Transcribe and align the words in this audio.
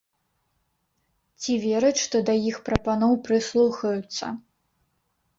Ці 1.41 1.57
вераць, 1.65 1.99
што 2.05 2.21
да 2.29 2.35
іх 2.51 2.57
прапаноў 2.69 3.13
прыслухаюцца? 3.27 4.25